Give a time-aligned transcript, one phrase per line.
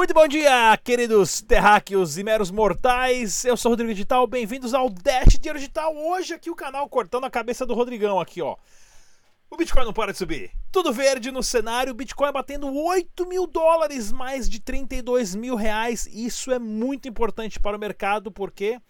[0.00, 3.44] Muito bom dia, queridos terráqueos e meros mortais.
[3.44, 5.94] Eu sou o Rodrigo Digital, bem-vindos ao Dash Dinheiro Digital.
[5.94, 8.56] Hoje aqui o canal cortando a cabeça do Rodrigão aqui, ó.
[9.50, 10.52] O Bitcoin não para de subir.
[10.72, 16.08] Tudo verde no cenário, Bitcoin batendo 8 mil dólares, mais de 32 mil reais.
[16.10, 18.80] Isso é muito importante para o mercado, porque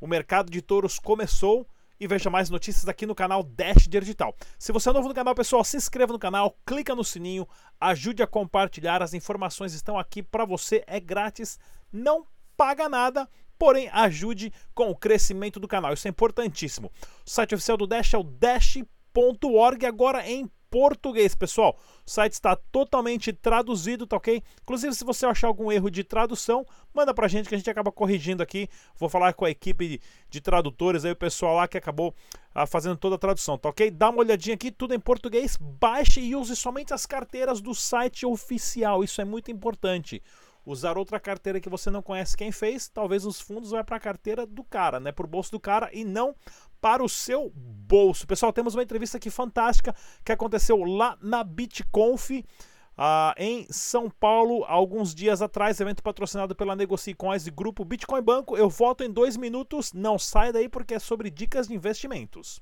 [0.00, 1.66] o mercado de touros começou
[2.00, 4.34] e veja mais notícias aqui no canal Dash Digital.
[4.58, 7.46] Se você é novo no canal, pessoal, se inscreva no canal, clica no sininho,
[7.78, 11.58] ajude a compartilhar, as informações estão aqui para você, é grátis,
[11.92, 16.90] não paga nada, porém ajude com o crescimento do canal, isso é importantíssimo.
[17.26, 21.76] O site oficial do Dash é o dash.org, agora em português, pessoal.
[22.06, 24.42] O site está totalmente traduzido, tá ok?
[24.62, 27.90] Inclusive, se você achar algum erro de tradução, manda pra gente que a gente acaba
[27.90, 28.68] corrigindo aqui.
[28.96, 32.14] Vou falar com a equipe de, de tradutores aí, o pessoal lá que acabou
[32.54, 33.90] ah, fazendo toda a tradução, tá ok?
[33.90, 35.56] Dá uma olhadinha aqui, tudo em português.
[35.60, 39.02] Baixe e use somente as carteiras do site oficial.
[39.02, 40.22] Isso é muito importante
[40.64, 44.00] usar outra carteira que você não conhece quem fez, talvez os fundos vá para a
[44.00, 46.34] carteira do cara, né, para o bolso do cara e não
[46.80, 48.26] para o seu bolso.
[48.26, 52.30] Pessoal, temos uma entrevista aqui fantástica que aconteceu lá na BitConf.
[52.30, 58.56] Uh, em São Paulo, alguns dias atrás, evento patrocinado pela Negocicoins e Grupo Bitcoin Banco.
[58.56, 62.60] Eu volto em dois minutos, não sai daí porque é sobre dicas de investimentos.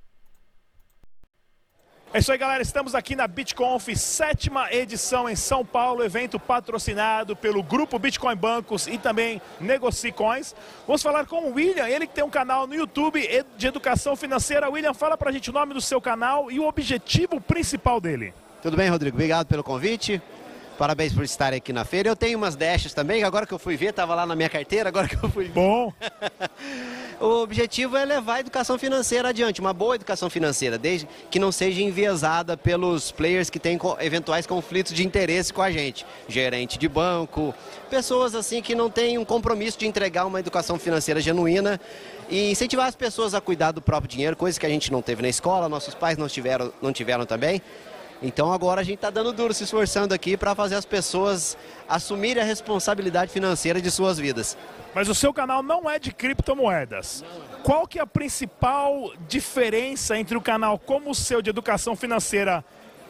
[2.11, 2.63] É isso aí, galera.
[2.63, 8.87] Estamos aqui na BitConf, sétima edição em São Paulo, evento patrocinado pelo grupo Bitcoin Bancos
[8.87, 10.55] e também Negocicoins.
[10.87, 13.21] Vamos falar com o William, ele que tem um canal no YouTube
[13.59, 14.71] de educação financeira.
[14.71, 18.33] William, fala pra gente o nome do seu canal e o objetivo principal dele.
[18.63, 19.15] Tudo bem, Rodrigo?
[19.15, 20.21] Obrigado pelo convite.
[20.79, 22.09] Parabéns por estar aqui na feira.
[22.09, 24.89] Eu tenho umas dashes também, agora que eu fui ver, estava lá na minha carteira,
[24.89, 25.51] agora que eu fui ver.
[25.51, 25.93] Bom!
[27.21, 31.51] o objetivo é levar a educação financeira adiante, uma boa educação financeira, desde que não
[31.51, 36.07] seja enviesada pelos players que têm eventuais conflitos de interesse com a gente.
[36.29, 37.53] Gerente de banco,
[37.91, 41.81] pessoas assim que não têm um compromisso de entregar uma educação financeira genuína
[42.31, 45.23] e incentivar as pessoas a cuidar do próprio dinheiro, coisa que a gente não teve
[45.23, 47.61] na escola, nossos pais não tiveram, não tiveram também.
[48.21, 51.57] Então agora a gente está dando duro, se esforçando aqui para fazer as pessoas
[51.89, 54.57] assumirem a responsabilidade financeira de suas vidas.
[54.95, 57.25] Mas o seu canal não é de criptomoedas.
[57.63, 62.65] Qual que é a principal diferença entre o canal como o seu de educação financeira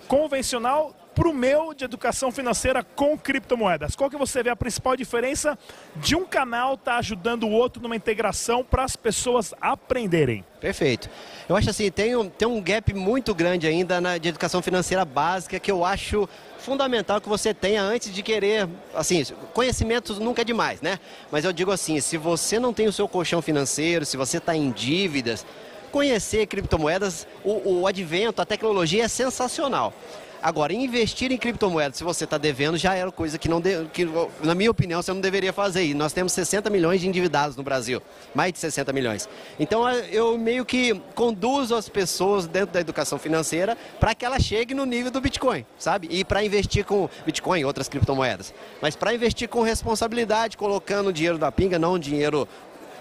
[0.07, 3.97] convencional para o meu de educação financeira com criptomoedas.
[3.97, 5.59] Qual que você vê a principal diferença
[5.97, 10.45] de um canal estar tá ajudando o outro numa integração para as pessoas aprenderem?
[10.61, 11.11] Perfeito.
[11.49, 15.05] Eu acho assim, tem um, tem um gap muito grande ainda na, de educação financeira
[15.05, 16.29] básica que eu acho
[16.61, 21.01] fundamental que você tenha antes de querer, assim, conhecimentos nunca é demais, né?
[21.33, 24.55] Mas eu digo assim, se você não tem o seu colchão financeiro, se você está
[24.55, 25.45] em dívidas,
[25.91, 29.93] conhecer criptomoedas, o, o advento, a tecnologia é sensacional.
[30.41, 34.09] Agora, investir em criptomoedas, se você está devendo, já era coisa que, não de, que,
[34.43, 35.85] na minha opinião, você não deveria fazer.
[35.85, 38.01] E nós temos 60 milhões de endividados no Brasil,
[38.35, 39.29] mais de 60 milhões.
[39.59, 44.75] Então, eu meio que conduzo as pessoas dentro da educação financeira para que ela chegue
[44.75, 46.09] no nível do Bitcoin, sabe?
[46.11, 48.55] E para investir com Bitcoin e outras criptomoedas.
[48.81, 52.47] Mas para investir com responsabilidade, colocando o dinheiro da pinga, não o dinheiro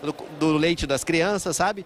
[0.01, 1.85] do, do leite das crianças, sabe?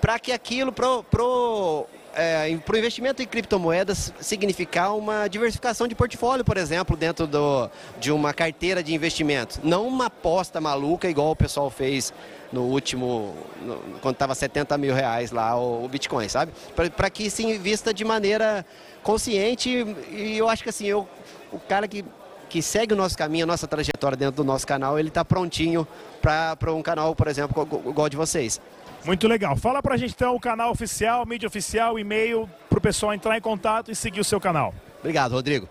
[0.00, 5.94] Para que aquilo, pro, pro é, para o investimento em criptomoedas significar uma diversificação de
[5.94, 9.60] portfólio, por exemplo, dentro do, de uma carteira de investimento.
[9.62, 12.12] Não uma aposta maluca igual o pessoal fez
[12.52, 16.52] no último, no, quando estava 70 mil reais lá o, o Bitcoin, sabe?
[16.96, 18.64] Para que se invista de maneira
[19.02, 19.70] consciente
[20.10, 21.08] e eu acho que assim, eu,
[21.50, 22.04] o cara que,
[22.48, 25.86] que segue o nosso caminho, a nossa trajetória dentro do nosso canal, ele está prontinho
[26.20, 28.60] para um canal, por exemplo, igual de vocês.
[29.04, 29.56] Muito legal.
[29.56, 33.90] Fala pra gente então o canal oficial, mídia oficial, e-mail, pro pessoal entrar em contato
[33.90, 34.72] e seguir o seu canal.
[35.00, 35.68] Obrigado, Rodrigo.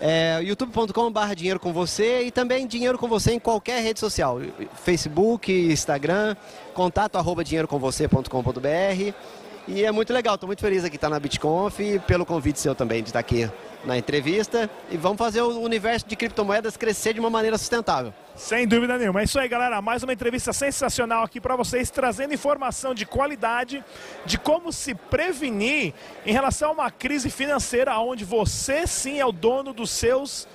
[0.00, 4.38] É, youtube.com.br dinheiro com você e também dinheiro com você em qualquer rede social.
[4.82, 6.36] Facebook, Instagram,
[6.74, 9.14] contato arroba dinheirocomvocê.com.br
[9.66, 13.02] e é muito legal, estou muito feliz aqui estar na BitConf pelo convite seu também
[13.02, 13.48] de estar aqui
[13.82, 18.12] na entrevista e vamos fazer o universo de criptomoedas crescer de uma maneira sustentável.
[18.36, 19.20] Sem dúvida nenhuma.
[19.20, 19.80] É isso aí, galera.
[19.80, 23.84] Mais uma entrevista sensacional aqui para vocês, trazendo informação de qualidade
[24.26, 25.94] de como se prevenir
[26.26, 30.48] em relação a uma crise financeira onde você sim é o dono dos seus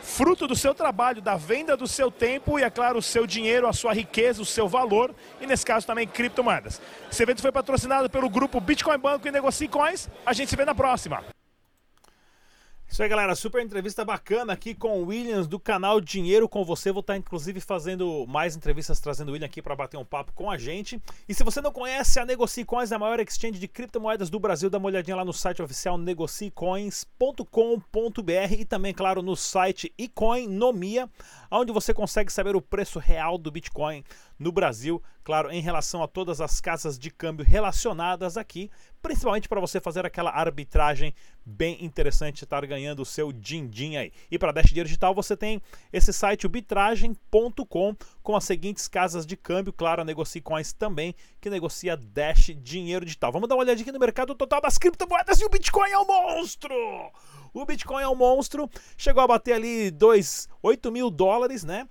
[0.00, 3.66] fruto do seu trabalho, da venda do seu tempo e, é claro, o seu dinheiro,
[3.66, 6.80] a sua riqueza, o seu valor e, nesse caso, também criptomoedas.
[7.10, 10.08] Esse evento foi patrocinado pelo grupo Bitcoin Banco e Negocie Coins.
[10.24, 11.35] A gente se vê na próxima.
[12.88, 13.34] Isso aí, galera.
[13.34, 16.92] Super entrevista bacana aqui com o Williams do canal Dinheiro com Você.
[16.92, 20.50] Vou estar, inclusive, fazendo mais entrevistas, trazendo o William aqui para bater um papo com
[20.50, 21.02] a gente.
[21.28, 24.70] E se você não conhece, a NegociCoins a maior exchange de criptomoedas do Brasil.
[24.70, 31.10] Dá uma olhadinha lá no site oficial negocicoins.com.br e também, claro, no site Ecoinomia,
[31.50, 34.04] onde você consegue saber o preço real do Bitcoin
[34.38, 39.60] no Brasil, claro, em relação a todas as casas de câmbio relacionadas aqui, principalmente para
[39.60, 44.12] você fazer aquela arbitragem bem interessante, estar ganhando o seu din-din aí.
[44.30, 45.62] E para Dash Dinheiro Digital você tem
[45.92, 51.14] esse site, o bitragem.com, com as seguintes casas de câmbio, claro, a Negocie Coins também,
[51.40, 53.32] que negocia Dash Dinheiro Digital.
[53.32, 56.06] Vamos dar uma olhadinha aqui no mercado total das criptomoedas e o Bitcoin é um
[56.06, 56.74] monstro!
[57.54, 58.68] O Bitcoin é um monstro,
[58.98, 61.88] chegou a bater ali 2, 8 mil dólares, né?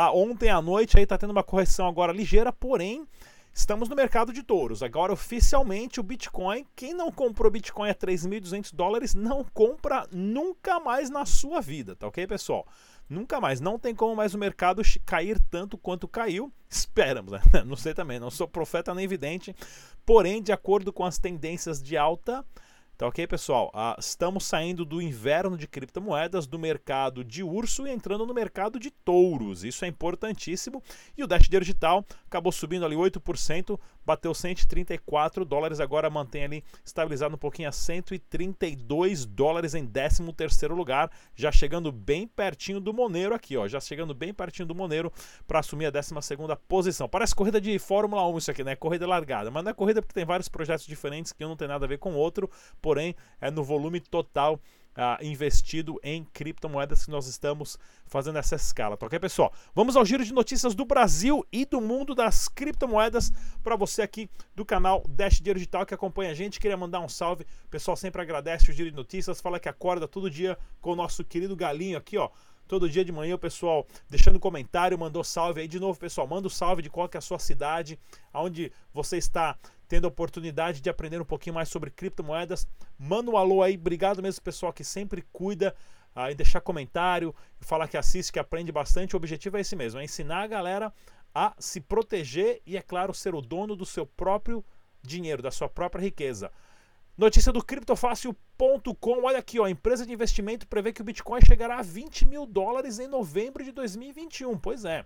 [0.00, 3.04] Ah, ontem à noite aí tá tendo uma correção agora ligeira, porém
[3.52, 4.80] estamos no mercado de touros.
[4.80, 11.10] Agora oficialmente o Bitcoin, quem não comprou Bitcoin a 3.200 dólares não compra nunca mais
[11.10, 12.64] na sua vida, tá ok, pessoal?
[13.08, 16.52] Nunca mais, não tem como mais o mercado cair tanto quanto caiu.
[16.70, 17.40] Esperamos, né?
[17.66, 19.56] Não sei também, não sou profeta nem vidente.
[20.06, 22.44] Porém, de acordo com as tendências de alta,
[22.98, 23.70] Tá ok, pessoal?
[23.72, 28.76] Ah, estamos saindo do inverno de criptomoedas, do mercado de urso e entrando no mercado
[28.76, 29.62] de touros.
[29.62, 30.82] Isso é importantíssimo.
[31.16, 33.78] E o Dash Digital acabou subindo ali 8%,
[34.08, 40.74] bateu 134 dólares, agora mantém ali estabilizado um pouquinho a 132 dólares em 13 terceiro
[40.74, 45.12] lugar, já chegando bem pertinho do Monero aqui, ó, já chegando bem pertinho do Monero
[45.46, 47.06] para assumir a 12 segunda posição.
[47.06, 48.74] Parece corrida de Fórmula 1 isso aqui, né?
[48.74, 51.68] Corrida largada, mas não é corrida porque tem vários projetos diferentes que um não tem
[51.68, 52.50] nada a ver com o outro,
[52.80, 54.58] porém é no volume total
[54.98, 59.52] Uh, investido em criptomoedas que nós estamos fazendo essa escala, tá ok, pessoal?
[59.72, 63.30] Vamos ao giro de notícias do Brasil e do mundo das criptomoedas
[63.62, 66.58] para você aqui do canal Dash Dinheiro Digital que acompanha a gente.
[66.58, 70.08] Queria mandar um salve, o pessoal sempre agradece o giro de notícias, fala que acorda
[70.08, 72.28] todo dia com o nosso querido galinho aqui, ó.
[72.68, 76.26] Todo dia de manhã o pessoal deixando comentário, mandou salve aí de novo, pessoal.
[76.26, 77.98] Manda o um salve de qual é a sua cidade,
[78.32, 79.56] aonde você está
[79.88, 82.68] tendo a oportunidade de aprender um pouquinho mais sobre criptomoedas.
[82.98, 85.74] Manda um alô aí, obrigado mesmo pessoal que sempre cuida
[86.14, 89.14] aí deixar comentário, falar que assiste, que aprende bastante.
[89.14, 90.92] O objetivo é esse mesmo, é ensinar a galera
[91.34, 94.64] a se proteger e, é claro, ser o dono do seu próprio
[95.02, 96.50] dinheiro, da sua própria riqueza.
[97.18, 101.80] Notícia do criptofácil.com, olha aqui, ó, a empresa de investimento prevê que o Bitcoin chegará
[101.80, 104.56] a 20 mil dólares em novembro de 2021.
[104.56, 105.04] Pois é,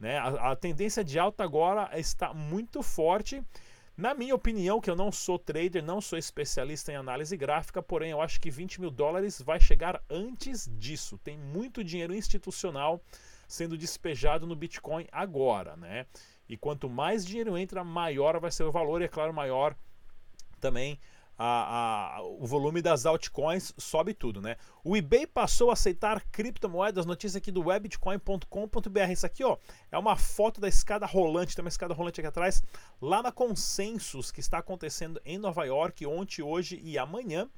[0.00, 0.18] né?
[0.18, 3.40] A, a tendência de alta agora está muito forte
[3.96, 8.10] na minha opinião, que eu não sou trader, não sou especialista em análise gráfica, porém
[8.10, 11.16] eu acho que 20 mil dólares vai chegar antes disso.
[11.18, 13.00] Tem muito dinheiro institucional
[13.46, 16.06] sendo despejado no Bitcoin agora, né?
[16.48, 19.76] E quanto mais dinheiro entra, maior vai ser o valor e, é claro, maior
[20.60, 20.98] também
[21.38, 24.56] a, a, o volume das altcoins sobe tudo, né?
[24.84, 29.10] O eBay passou a aceitar criptomoedas, notícia aqui do webitcoin.com.br.
[29.10, 29.56] Isso aqui, ó,
[29.90, 32.62] é uma foto da escada rolante, tem uma escada rolante aqui atrás,
[33.00, 37.48] lá na Consensus, que está acontecendo em Nova York ontem, hoje e amanhã.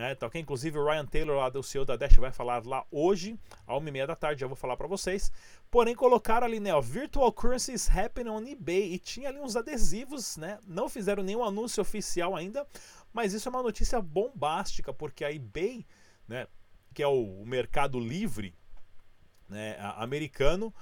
[0.00, 0.30] É, tá?
[0.36, 3.36] Inclusive o Ryan Taylor, lá do CEO da Dash, vai falar lá hoje,
[3.66, 5.32] a uma e meia da tarde, já vou falar para vocês.
[5.68, 10.36] Porém, colocaram ali, né, ó, Virtual Currencies Happening on eBay, e tinha ali uns adesivos,
[10.36, 12.64] né, não fizeram nenhum anúncio oficial ainda,
[13.12, 15.84] mas isso é uma notícia bombástica, porque a eBay,
[16.28, 16.46] né,
[16.94, 18.54] que é o, mercado livre
[19.48, 20.72] né, americano,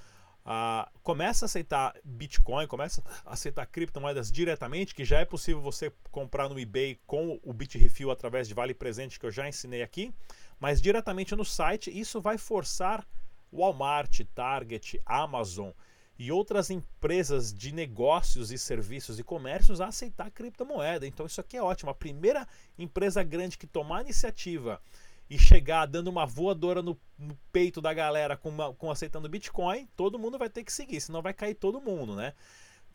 [0.47, 5.93] Uh, começa a aceitar Bitcoin, começa a aceitar criptomoedas diretamente, que já é possível você
[6.12, 10.15] comprar no eBay com o Bitrefill através de vale presente que eu já ensinei aqui,
[10.61, 13.05] mas diretamente no site, isso vai forçar
[13.53, 15.71] Walmart, Target, Amazon
[16.17, 21.09] e outras empresas de negócios e serviços e comércios a aceitar criptomoeda.
[21.09, 21.91] Então isso aqui é ótimo.
[21.91, 22.47] A primeira
[22.79, 24.81] empresa grande que tomar iniciativa
[25.28, 29.88] e chegar dando uma voadora no, no peito da galera com, uma, com aceitando Bitcoin,
[29.97, 32.33] todo mundo vai ter que seguir, senão vai cair todo mundo, né?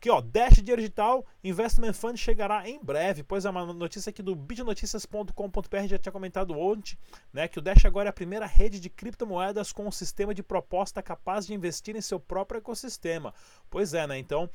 [0.02, 3.22] Aqui, ó, Dash Dinheiro Digital Investment Fund chegará em breve.
[3.22, 6.98] Pois é, uma notícia aqui do bitnoticias.com.br já tinha comentado ontem,
[7.32, 10.42] né, que o Dash agora é a primeira rede de criptomoedas com um sistema de
[10.42, 13.32] proposta capaz de investir em seu próprio ecossistema.
[13.70, 14.18] Pois é, né?
[14.18, 14.50] Então,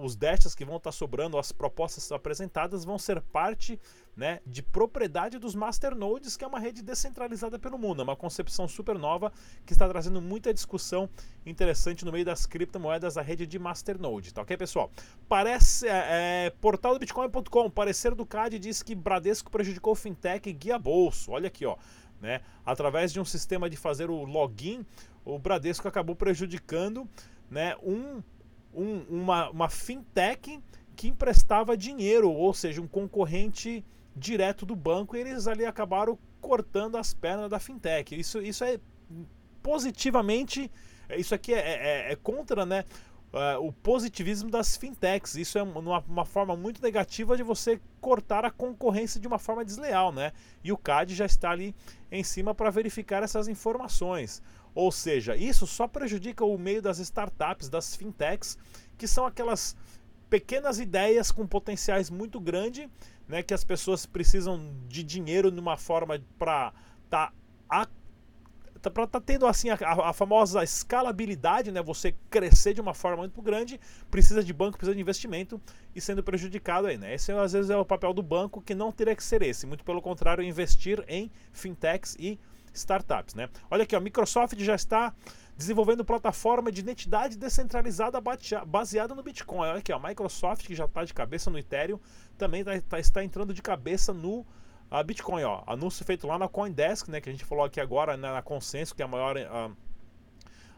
[0.00, 3.78] os Dashes que vão estar sobrando, as propostas apresentadas vão ser parte
[4.16, 8.00] né, de propriedade dos masternodes, que é uma rede descentralizada pelo mundo.
[8.00, 9.32] É uma concepção super nova
[9.64, 11.08] que está trazendo muita discussão
[11.44, 14.32] interessante no meio das criptomoedas, a rede de masternode.
[14.32, 14.90] Tá ok, pessoal?
[15.28, 15.88] Parece.
[15.88, 20.78] É, é, portal do Bitcoin.com, parecer do CAD diz que Bradesco prejudicou fintech e guia
[20.78, 21.32] bolso.
[21.32, 21.76] Olha aqui, ó.
[22.20, 22.42] Né?
[22.64, 24.84] Através de um sistema de fazer o login,
[25.24, 27.08] o Bradesco acabou prejudicando
[27.50, 28.22] né, um,
[28.74, 30.60] um, uma, uma fintech
[30.96, 33.84] que emprestava dinheiro, ou seja, um concorrente
[34.14, 38.18] direto do banco e eles ali acabaram cortando as pernas da fintech.
[38.18, 38.78] Isso, isso é
[39.62, 40.70] positivamente,
[41.16, 42.84] isso aqui é, é, é contra, né?
[43.32, 45.36] Uh, o positivismo das fintechs.
[45.36, 49.64] Isso é uma, uma, forma muito negativa de você cortar a concorrência de uma forma
[49.64, 50.32] desleal, né?
[50.64, 51.72] E o CAD já está ali
[52.10, 54.42] em cima para verificar essas informações.
[54.74, 58.56] Ou seja, isso só prejudica o meio das startups, das fintechs,
[58.96, 59.76] que são aquelas
[60.28, 62.88] pequenas ideias com potenciais muito grande,
[63.26, 66.72] né, que as pessoas precisam de dinheiro numa forma para
[67.08, 67.32] tá
[68.88, 71.82] para tá tendo assim a, a, famosa escalabilidade, né?
[71.82, 73.78] Você crescer de uma forma muito grande,
[74.10, 75.60] precisa de banco, precisa de investimento
[75.94, 77.14] e sendo prejudicado aí, né?
[77.14, 79.84] Esse às vezes é o papel do banco que não teria que ser esse, muito
[79.84, 82.38] pelo contrário, investir em fintechs e
[82.72, 83.48] startups, né?
[83.70, 85.14] Olha aqui, a Microsoft já está
[85.56, 88.20] desenvolvendo plataforma de identidade descentralizada
[88.66, 89.68] baseada no Bitcoin.
[89.68, 92.00] Olha aqui, a Microsoft que já está de cabeça no Ethereum
[92.38, 94.46] também tá, tá, está entrando de cabeça no
[94.90, 95.44] a Bitcoin.
[95.44, 98.42] Ó, anúncio feito lá na CoinDesk, né, que a gente falou aqui agora né, na
[98.42, 99.70] Consenso, que é a maior a,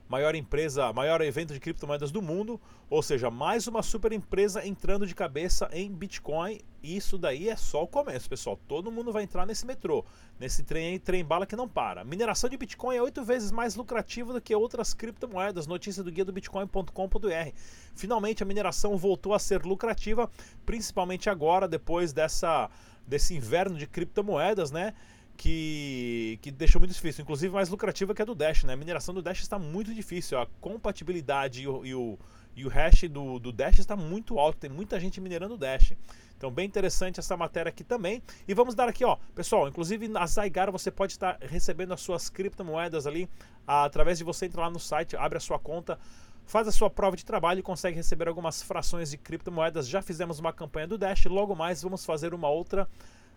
[0.09, 5.07] maior empresa, maior evento de criptomoedas do mundo, ou seja, mais uma super empresa entrando
[5.07, 6.61] de cabeça em Bitcoin.
[6.83, 8.59] Isso daí é só o começo, pessoal.
[8.69, 10.05] Todo mundo vai entrar nesse metrô,
[10.39, 12.05] nesse trem, trem bala que não para.
[12.05, 15.67] Mineração de Bitcoin é oito vezes mais lucrativa do que outras criptomoedas.
[15.67, 17.53] Notícia do guia do bitcoin.com.br.
[17.95, 20.31] Finalmente a mineração voltou a ser lucrativa,
[20.67, 22.69] principalmente agora depois dessa
[23.07, 24.95] desse inverno de criptomoedas, né?
[25.37, 28.65] Que, que deixou muito difícil, inclusive mais lucrativa que a do Dash.
[28.65, 28.75] Né?
[28.75, 32.19] A mineração do Dash está muito difícil, a compatibilidade e o, e o,
[32.55, 35.95] e o hash do, do Dash está muito alto, tem muita gente minerando o Dash.
[36.37, 38.21] Então, bem interessante essa matéria aqui também.
[38.49, 42.29] E vamos dar aqui, ó, pessoal, inclusive na Zygar você pode estar recebendo as suas
[42.29, 43.29] criptomoedas ali
[43.67, 45.99] através de você entrar lá no site, abre a sua conta,
[46.45, 49.89] faz a sua prova de trabalho e consegue receber algumas frações de criptomoedas.
[49.89, 52.89] Já fizemos uma campanha do Dash, logo mais vamos fazer uma outra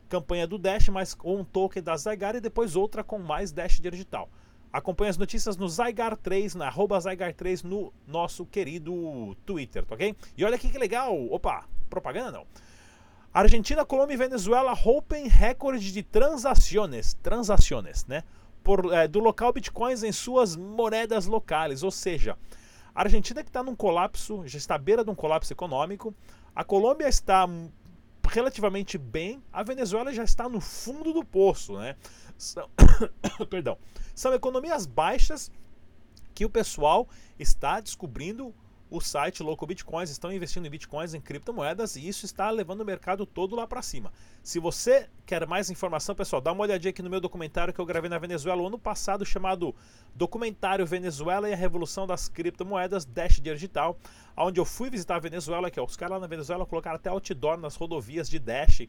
[0.10, 4.30] campanha do Dash, mais um token da Zygar e depois outra com mais Dash digital.
[4.72, 10.16] Acompanhe as notícias no Zygar3, na arroba Zygar3 no nosso querido Twitter, tá ok?
[10.38, 11.16] E olha aqui que legal!
[11.32, 12.46] Opa, propaganda não.
[13.34, 18.24] Argentina, Colômbia e Venezuela rompem recorde de transações, transações, né?
[18.64, 22.38] Por, é, do local bitcoins em suas moedas locais, ou seja,
[22.94, 26.16] a Argentina que está num colapso, já está à beira de um colapso econômico,
[26.56, 27.46] a Colômbia está
[28.36, 31.96] relativamente bem, a Venezuela já está no fundo do poço, né?
[32.38, 32.70] São,
[33.50, 33.78] perdão,
[34.14, 35.52] são economias baixas
[36.34, 37.08] que o pessoal
[37.40, 38.54] está descobrindo
[38.90, 42.86] o site Local Bitcoins estão investindo em bitcoins, em criptomoedas e isso está levando o
[42.86, 44.12] mercado todo lá para cima.
[44.44, 47.86] Se você quer mais informação, pessoal, dá uma olhadinha aqui no meu documentário que eu
[47.86, 49.74] gravei na Venezuela ano passado, chamado
[50.14, 53.98] Documentário Venezuela e a Revolução das Criptomoedas Dash Digital,
[54.38, 57.10] onde eu fui visitar a Venezuela, que é os caras lá na Venezuela colocaram até
[57.10, 58.84] outdoor nas rodovias de Dash,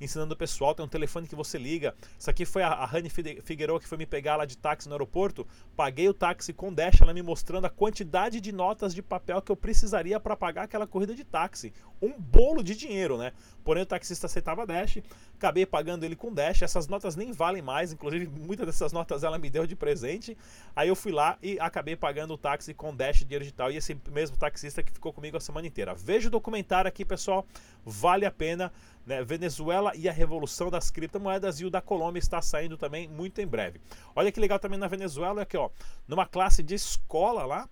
[0.00, 1.94] ensinando o pessoal, tem um telefone que você liga.
[2.18, 4.94] Isso aqui foi a, a Rani Figueiredo que foi me pegar lá de táxi no
[4.94, 5.46] aeroporto,
[5.76, 9.52] paguei o táxi com Dash, ela me mostrando a quantidade de notas de papel que
[9.52, 11.72] eu precisaria para pagar aquela corrida de táxi.
[12.00, 13.32] Um bolo de dinheiro, né?
[13.62, 14.98] Porém o taxista aceitava Dash,
[15.42, 16.62] acabei pagando ele com Dash.
[16.62, 20.38] Essas notas nem valem mais, inclusive muitas dessas notas ela me deu de presente.
[20.74, 23.98] Aí eu fui lá e acabei pagando o táxi com Dash dinheiro digital e esse
[24.10, 25.94] mesmo taxista que ficou comigo a semana inteira.
[25.94, 27.44] Veja o documentário aqui, pessoal,
[27.84, 28.72] vale a pena.
[29.04, 29.24] Né?
[29.24, 33.46] Venezuela e a revolução das criptomoedas e o da Colômbia está saindo também muito em
[33.46, 33.80] breve.
[34.14, 35.70] Olha que legal também na Venezuela aqui, ó,
[36.06, 37.68] numa classe de escola lá,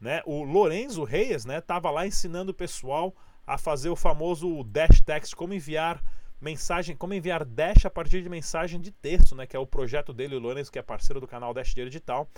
[0.00, 0.22] né?
[0.24, 3.12] O Lorenzo Reis, né, tava lá ensinando o pessoal
[3.44, 6.00] a fazer o famoso dash text, como enviar
[6.40, 10.12] mensagem, como enviar dash a partir de mensagem de texto, né, que é o projeto
[10.12, 12.28] dele, o Lourenço, que é parceiro do canal Dash Digital.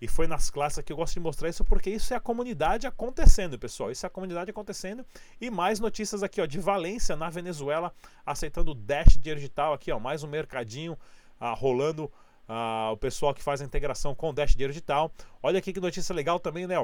[0.00, 2.86] E foi nas classes que eu gosto de mostrar isso porque isso é a comunidade
[2.86, 3.90] acontecendo, pessoal.
[3.90, 5.04] Isso é a comunidade acontecendo.
[5.40, 7.92] E mais notícias aqui, ó, de Valência, na Venezuela,
[8.24, 10.96] aceitando o Dash Digital aqui, ó, mais um mercadinho
[11.40, 12.10] ah, rolando
[12.48, 15.12] Uh, o pessoal que faz a integração com o Dash Dinheiro Digital.
[15.42, 16.76] Olha aqui que notícia legal também, né?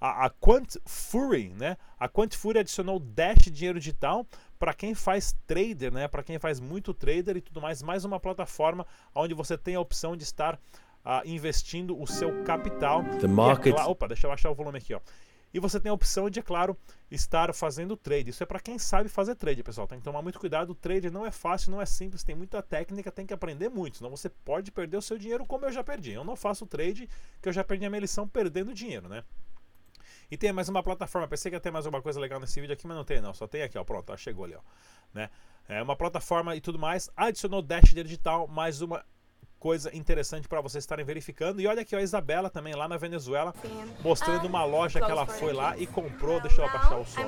[0.00, 1.76] A, a Quant Fury, né?
[1.96, 4.26] A Quant Fury adicionou Dash Dinheiro Digital
[4.58, 6.08] para quem faz trader, né?
[6.08, 7.82] Para quem faz muito trader e tudo mais.
[7.82, 13.04] Mais uma plataforma onde você tem a opção de estar uh, investindo o seu capital.
[13.20, 13.76] The market...
[13.78, 15.00] É, opa, deixa eu baixar o volume aqui, ó.
[15.52, 16.76] E você tem a opção de, é claro,
[17.10, 18.30] estar fazendo trade.
[18.30, 19.86] Isso é para quem sabe fazer trade, pessoal.
[19.86, 20.70] Tem que tomar muito cuidado.
[20.70, 23.98] O trade não é fácil, não é simples, tem muita técnica, tem que aprender muito.
[23.98, 26.12] Senão você pode perder o seu dinheiro como eu já perdi.
[26.12, 27.08] Eu não faço trade,
[27.40, 29.22] que eu já perdi a minha lição perdendo dinheiro, né?
[30.30, 31.28] E tem mais uma plataforma.
[31.28, 33.34] Pensei que ia ter mais alguma coisa legal nesse vídeo aqui, mas não tem, não.
[33.34, 33.84] Só tem aqui, ó.
[33.84, 34.60] Pronto, ó, chegou ali, ó.
[35.12, 35.28] Né?
[35.68, 37.10] É uma plataforma e tudo mais.
[37.14, 39.04] Adicionou Dash Digital, mais uma
[39.62, 41.60] coisa interessante para vocês estarem verificando.
[41.60, 43.54] E olha aqui a Isabela também lá na Venezuela,
[44.02, 46.40] mostrando uma loja que ela foi lá e comprou.
[46.40, 47.20] Deixa eu abaixar o som.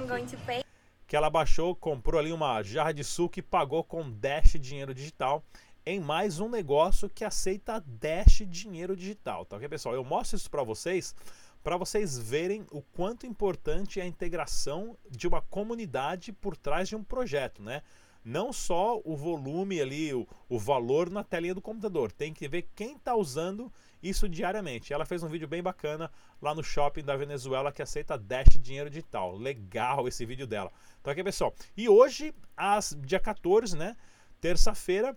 [1.07, 5.45] Que ela baixou, comprou ali uma jarra de suco e pagou com Dash dinheiro digital.
[5.87, 9.95] em mais um negócio que aceita Dash dinheiro digital, tá ok, pessoal?
[9.95, 11.15] Eu mostro isso para vocês
[11.63, 16.97] para vocês verem o quanto importante é a integração de uma comunidade por trás de
[16.97, 17.81] um projeto, né?
[18.25, 22.71] Não só o volume ali, o, o valor na telinha do computador, tem que ver
[22.75, 23.71] quem está usando
[24.03, 24.93] isso diariamente.
[24.93, 28.89] Ela fez um vídeo bem bacana lá no shopping da Venezuela que aceita Dash dinheiro
[28.89, 29.37] digital.
[29.37, 30.73] Legal esse vídeo dela.
[31.01, 31.55] Então aqui, pessoal.
[31.77, 33.97] E hoje, às dia 14, né?
[34.41, 35.17] Terça-feira,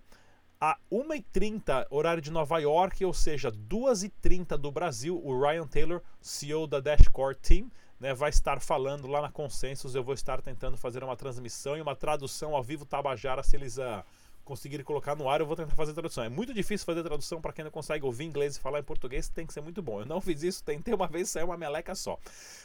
[0.59, 6.65] a 1h30, horário de Nova York, ou seja, 2h30 do Brasil, o Ryan Taylor, CEO
[6.65, 9.95] da Dashcore Team, né, vai estar falando lá na Consensus.
[9.95, 13.77] Eu vou estar tentando fazer uma transmissão e uma tradução ao vivo Tabajara se eles
[13.77, 14.03] uh,
[14.47, 16.23] conseguir colocar no ar, eu vou tentar fazer tradução.
[16.23, 19.27] É muito difícil fazer tradução para quem não consegue ouvir inglês e falar em português,
[19.27, 19.99] tem que ser muito bom.
[19.99, 22.17] Eu não fiz isso, tentei uma vez, saiu uma meleca só.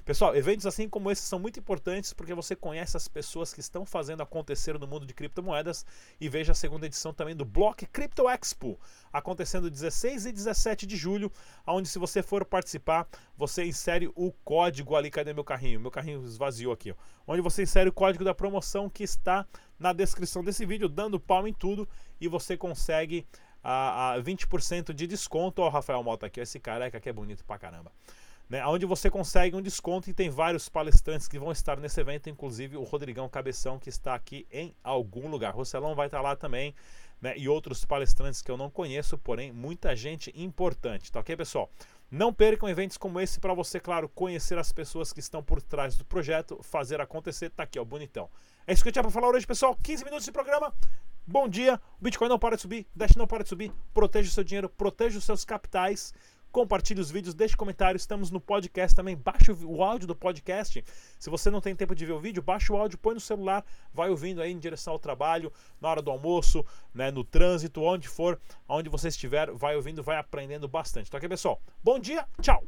[0.05, 3.85] Pessoal, eventos assim como esses são muito importantes porque você conhece as pessoas que estão
[3.85, 5.85] fazendo acontecer no mundo de criptomoedas
[6.21, 8.79] e veja a segunda edição também do Block Crypto Expo,
[9.13, 11.33] acontecendo 16 e 17 de julho,
[11.67, 15.81] onde se você for participar, você insere o código ali, cadê meu carrinho?
[15.81, 16.95] Meu carrinho esvaziou aqui, ó.
[17.27, 19.47] Onde você insere o código da promoção que está
[19.83, 21.89] na descrição desse vídeo, dando pau em tudo
[22.21, 23.27] e você consegue
[23.63, 25.61] a, a 20% de desconto.
[25.61, 27.93] Ó, o Rafael Mota aqui, esse careca que é bonito pra caramba.
[28.49, 32.29] Né, onde você consegue um desconto e tem vários palestrantes que vão estar nesse evento,
[32.29, 35.55] inclusive o Rodrigão Cabeção, que está aqui em algum lugar.
[35.55, 36.75] O Rocelão vai estar lá também,
[37.21, 41.11] né, e outros palestrantes que eu não conheço, porém muita gente importante.
[41.11, 41.71] Tá ok, pessoal?
[42.13, 45.97] Não percam eventos como esse para você, claro, conhecer as pessoas que estão por trás
[45.97, 47.49] do projeto, fazer acontecer.
[47.49, 48.29] Tá aqui, ó, bonitão.
[48.67, 49.75] É isso que eu tinha para falar hoje, pessoal.
[49.83, 50.75] 15 minutos de programa.
[51.27, 51.81] Bom dia.
[51.99, 53.73] O Bitcoin não para de subir, Dash não para de subir.
[53.95, 56.13] Proteja o seu dinheiro, proteja os seus capitais.
[56.53, 58.03] Compartilhe os vídeos, deixe comentários.
[58.03, 59.17] Estamos no podcast também.
[59.17, 60.85] Baixe o áudio do podcast.
[61.19, 63.65] Se você não tem tempo de ver o vídeo, baixe o áudio, põe no celular,
[63.93, 68.07] vai ouvindo aí em direção ao trabalho, na hora do almoço, né, no trânsito, onde
[68.07, 71.11] for, onde você estiver, vai ouvindo, vai aprendendo bastante.
[71.11, 71.59] Tá ok, pessoal?
[71.83, 72.63] Bom dia, tchau!